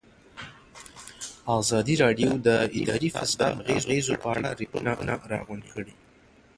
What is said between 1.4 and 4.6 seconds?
ازادي راډیو د اداري فساد د اغېزو په اړه